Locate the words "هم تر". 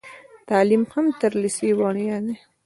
0.93-1.31